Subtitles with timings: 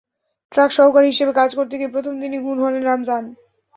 [0.51, 3.23] Truck সহকারী হিসেবে কাজ করতে গিয়ে প্রথম দিনেই খুন হলেন রমজান।